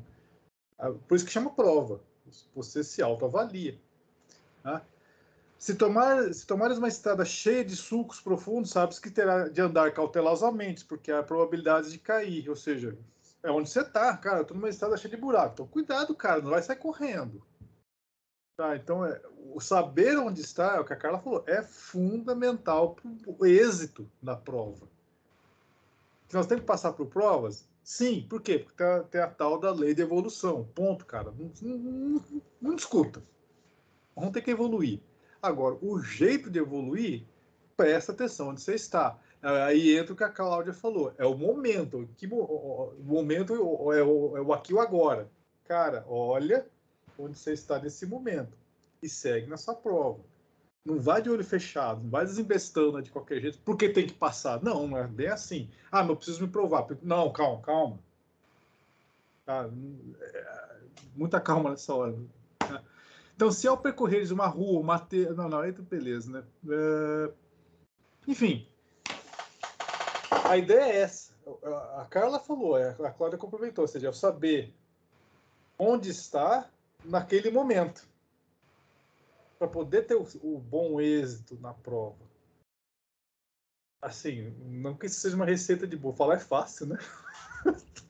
[0.77, 1.99] Ah, por isso que chama prova.
[2.55, 3.77] Você se autoavalia.
[4.63, 4.81] Tá?
[5.57, 9.93] Se, tomar, se tomares uma estrada cheia de sulcos profundos, sabes que terá de andar
[9.93, 12.49] cautelosamente, porque há probabilidade de cair.
[12.49, 12.97] Ou seja,
[13.43, 14.39] é onde você está, cara.
[14.39, 15.53] Eu tô numa estrada cheia de buraco.
[15.53, 17.43] Então, cuidado, cara, não vai sair correndo.
[18.57, 19.21] Tá, então, é,
[19.53, 24.09] o saber onde está, é o que a Carla falou, é fundamental para o êxito
[24.21, 24.87] da prova.
[26.33, 27.67] Nós temos que passar por provas?
[27.83, 28.59] Sim, por quê?
[28.59, 30.67] Porque tem a, tem a tal da lei de evolução.
[30.75, 31.31] Ponto, cara.
[31.31, 33.23] Não, não, não, não discuta.
[34.15, 34.99] Vamos ter que evoluir.
[35.41, 37.25] Agora, o jeito de evoluir,
[37.77, 39.17] presta atenção onde você está.
[39.41, 42.09] Aí entra o que a Cláudia falou, é o momento.
[42.17, 45.29] Que, o momento é o, é o aqui o agora.
[45.65, 46.65] Cara, olha
[47.17, 48.57] onde você está nesse momento
[49.01, 50.19] e segue na sua prova.
[50.85, 54.61] Não vai de olho fechado, não vai desembestando de qualquer jeito, porque tem que passar.
[54.63, 55.69] Não, não é bem assim.
[55.91, 56.87] Ah, não preciso me provar.
[57.01, 57.99] Não, calma, calma.
[59.45, 59.69] Ah,
[61.15, 62.15] muita calma nessa hora.
[63.35, 65.25] Então, se ao percorreres uma rua, uma te...
[65.29, 66.43] Não, não, aí beleza, né?
[66.69, 67.31] É...
[68.27, 68.68] Enfim,
[70.49, 71.33] a ideia é essa.
[71.97, 74.73] A Carla falou, é, a Cláudia complementou, ou seja, saber
[75.77, 76.69] onde está
[77.05, 78.07] naquele momento
[79.57, 82.17] para poder ter o, bom êxito na prova.
[84.01, 86.97] Assim, não que isso seja uma receita de boa, falar é fácil, né?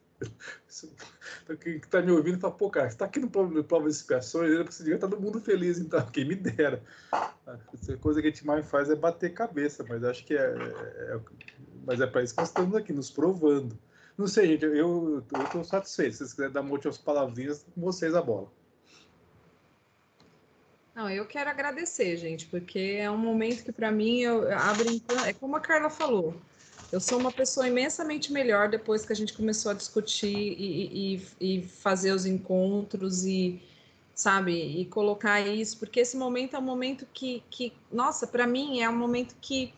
[1.62, 4.72] Quem está me ouvindo fala, pô, cara, está aqui no Prova de Expiações, era para
[4.72, 6.84] estar todo mundo feliz, então, quem me dera.
[7.12, 7.58] A
[8.00, 10.42] coisa que a gente mais faz é bater cabeça, mas acho que é.
[10.42, 11.20] é, é
[11.86, 13.78] mas é para isso que nós estamos aqui, nos provando.
[14.18, 16.14] Não sei, gente, eu estou satisfeito.
[16.14, 18.52] Se vocês quiserem dar última palavrinhas, com vocês a bola.
[20.94, 24.90] Não, eu quero agradecer, gente, porque é um momento que para mim eu abro,
[25.26, 26.36] é como a Carla falou,
[26.92, 31.60] eu sou uma pessoa imensamente melhor depois que a gente começou a discutir e, e,
[31.60, 33.62] e fazer os encontros e,
[34.14, 38.82] sabe, e colocar isso, porque esse momento é um momento que, que nossa, para mim
[38.82, 39.74] é um momento que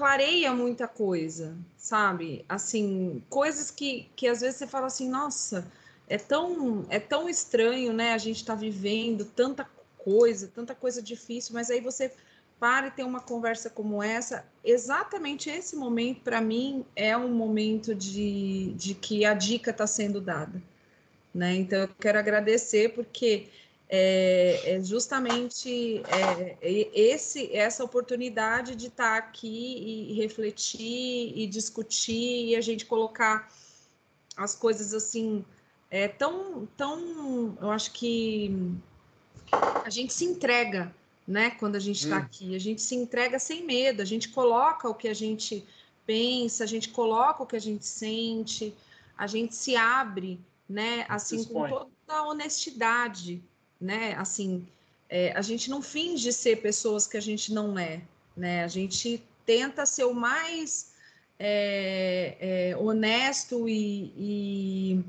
[0.00, 2.42] clareia muita coisa, sabe?
[2.48, 5.70] Assim, coisas que, que às vezes você fala assim, nossa,
[6.08, 8.14] é tão, é tão estranho, né?
[8.14, 12.10] A gente está vivendo tanta coisa, tanta coisa difícil, mas aí você
[12.58, 17.94] para e tem uma conversa como essa, exatamente esse momento, para mim, é um momento
[17.94, 20.62] de, de que a dica está sendo dada.
[21.34, 21.56] Né?
[21.56, 23.48] Então, eu quero agradecer, porque
[23.92, 32.50] é, é justamente é, esse, essa oportunidade de estar tá aqui e refletir e discutir
[32.50, 33.52] e a gente colocar
[34.36, 35.44] as coisas assim,
[35.90, 38.72] é tão, tão, eu acho que
[39.84, 40.94] a gente se entrega
[41.30, 41.50] né?
[41.50, 42.22] Quando a gente está hum.
[42.22, 45.64] aqui, a gente se entrega sem medo, a gente coloca o que a gente
[46.04, 48.74] pensa, a gente coloca o que a gente sente,
[49.16, 51.06] a gente se abre, né?
[51.08, 53.40] Assim, com toda a honestidade,
[53.80, 54.14] né?
[54.16, 54.66] Assim,
[55.08, 58.02] é, a gente não finge ser pessoas que a gente não é,
[58.36, 58.64] né?
[58.64, 60.92] A gente tenta ser o mais
[61.38, 65.04] é, é, honesto e, e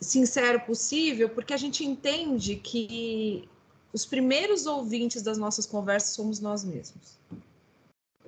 [0.00, 3.48] sincero possível, porque a gente entende que
[3.92, 7.18] os primeiros ouvintes das nossas conversas somos nós mesmos.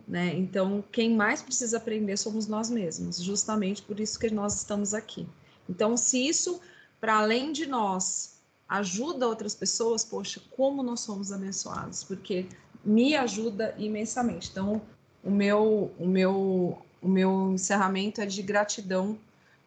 [0.06, 0.34] Né?
[0.36, 5.26] Então, quem mais precisa aprender somos nós mesmos, justamente por isso que nós estamos aqui.
[5.68, 6.60] Então, se isso,
[7.00, 8.29] para além de nós,
[8.70, 12.46] ajuda outras pessoas, poxa, como nós somos abençoados, porque
[12.84, 14.48] me ajuda imensamente.
[14.48, 14.80] Então,
[15.24, 19.18] o meu, o meu, o meu encerramento é de gratidão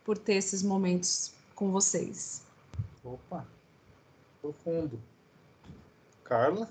[0.06, 2.44] por ter esses momentos com vocês.
[3.04, 3.46] Opa,
[4.42, 4.98] profundo.
[6.24, 6.70] Carla?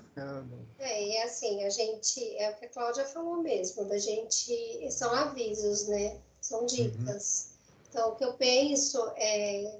[0.79, 5.13] É, e assim, a gente, é o que a Cláudia falou mesmo, da gente, são
[5.13, 6.17] avisos, né?
[6.41, 6.65] São uhum.
[6.65, 7.47] dicas.
[7.47, 7.83] Uhum.
[7.89, 9.79] Então, o que eu penso é,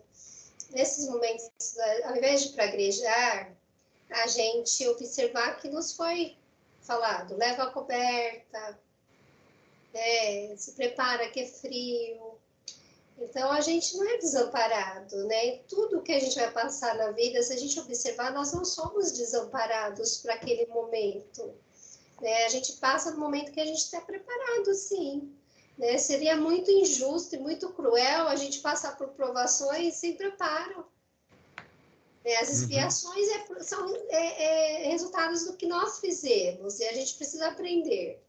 [0.73, 1.51] nesses momentos,
[2.03, 3.55] ao invés de praguejar,
[4.09, 6.37] a gente observar que nos foi
[6.81, 8.79] falado, leva a coberta,
[9.93, 10.55] né?
[10.57, 12.37] se prepara que é frio,
[13.17, 15.57] então a gente não é desamparado, né?
[15.69, 19.11] Tudo que a gente vai passar na vida, se a gente observar, nós não somos
[19.11, 21.53] desamparados para aquele momento.
[22.21, 22.45] Né?
[22.45, 25.31] A gente passa no momento que a gente está preparado, sim.
[25.77, 25.97] Né?
[25.97, 30.85] Seria muito injusto e muito cruel a gente passar por provações sem preparo.
[32.23, 32.35] Né?
[32.35, 32.55] As uhum.
[32.55, 33.55] expiações uhum.
[33.55, 38.21] é, são é, é, resultados do que nós fizemos e a gente precisa aprender.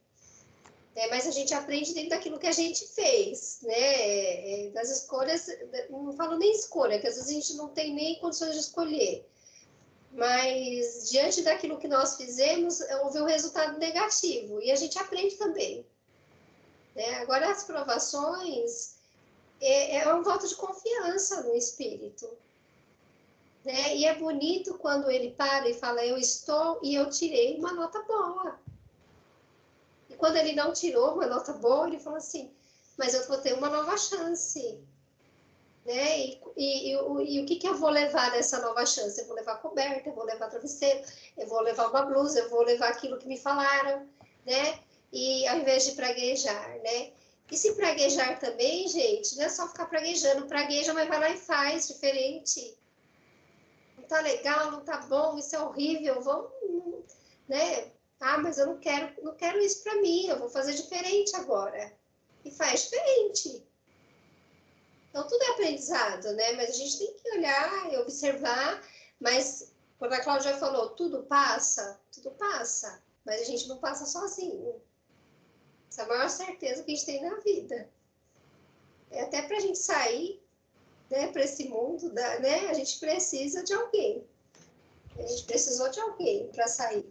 [0.96, 3.74] É, mas a gente aprende dentro daquilo que a gente fez, né?
[3.74, 5.48] É, é, das escolhas,
[5.90, 9.28] não falo nem escolha, que às vezes a gente não tem nem condições de escolher.
[10.12, 15.84] Mas diante daquilo que nós fizemos, houve um resultado negativo e a gente aprende também.
[16.94, 17.16] Né?
[17.16, 18.94] Agora, as provações
[19.60, 22.28] é, é um voto de confiança no espírito.
[23.64, 23.96] Né?
[23.96, 28.00] E é bonito quando ele para e fala, eu estou e eu tirei uma nota
[28.02, 28.58] boa.
[30.08, 32.50] E quando ele não tirou uma nota boa, ele fala assim,
[32.96, 34.78] mas eu vou ter uma nova chance.
[35.84, 36.18] Né?
[36.20, 39.20] E, e, e, e, o que, que eu vou levar nessa nova chance?
[39.20, 41.04] Eu vou levar coberta, eu vou levar travesseiro,
[41.36, 44.06] eu vou levar uma blusa, eu vou levar aquilo que me falaram,
[44.46, 44.78] né?
[45.14, 47.12] E ao invés de praguejar, né?
[47.48, 51.36] E se praguejar também, gente, não é só ficar praguejando, pragueja, mas vai lá e
[51.36, 52.76] faz diferente.
[53.96, 57.04] Não tá legal, não tá bom, isso é horrível, vamos,
[57.48, 57.92] né?
[58.18, 61.92] Ah, mas eu não quero, não quero isso para mim, eu vou fazer diferente agora.
[62.44, 63.64] E faz diferente.
[65.10, 66.52] Então, tudo é aprendizado, né?
[66.54, 68.82] Mas a gente tem que olhar e observar.
[69.20, 73.00] Mas, quando a Cláudia falou, tudo passa, tudo passa.
[73.24, 74.82] Mas a gente não passa sozinho.
[75.94, 77.88] Essa é a maior certeza que a gente tem na vida.
[79.12, 80.42] É até para a gente sair
[81.08, 84.26] né, para esse mundo, da, né, a gente precisa de alguém.
[85.16, 87.06] A gente precisou de alguém para sair.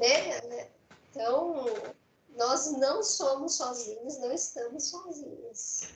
[0.00, 0.70] Né?
[1.10, 1.66] Então,
[2.34, 5.90] nós não somos sozinhos, não estamos sozinhos.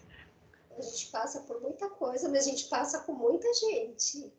[0.76, 4.30] A gente passa por muita coisa, mas a gente passa com muita gente.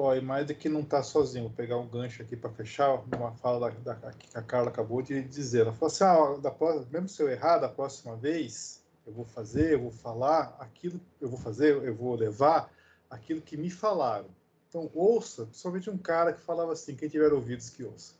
[0.00, 3.02] Ó, e mais do que não tá sozinho, vou pegar um gancho aqui para fechar,
[3.16, 5.62] uma fala da, da, que a Carla acabou de dizer.
[5.62, 9.24] Ela falou assim: ah, da próxima, mesmo se eu errar da próxima vez, eu vou
[9.24, 12.72] fazer, eu vou falar aquilo, eu vou fazer, eu vou levar
[13.10, 14.28] aquilo que me falaram.
[14.68, 18.14] Então, ouça, principalmente um cara que falava assim: quem tiver ouvidos que ouça.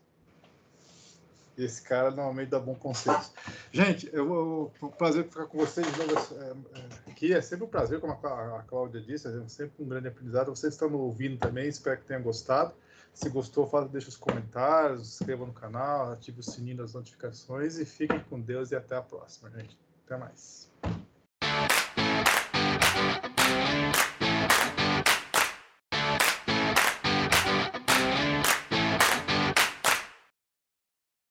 [1.58, 3.20] Esse cara normalmente dá bom conselho.
[3.72, 7.32] Gente, eu, eu, um prazer ficar com vocês novo é, é, aqui.
[7.32, 10.54] É sempre um prazer, como a, a Cláudia disse, é sempre um grande aprendizado.
[10.54, 12.72] Vocês estão ouvindo também, espero que tenham gostado.
[13.12, 17.76] Se gostou, fala, deixa os comentários, se inscreva no canal, ative o sininho das notificações
[17.78, 19.76] e fiquem com Deus e até a próxima, gente.
[20.06, 20.67] Até mais.